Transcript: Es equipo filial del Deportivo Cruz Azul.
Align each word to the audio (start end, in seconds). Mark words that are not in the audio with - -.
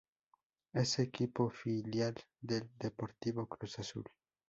Es 0.73 0.97
equipo 0.97 1.51
filial 1.51 2.15
del 2.39 2.67
Deportivo 2.79 3.45
Cruz 3.45 3.77
Azul. 3.77 4.05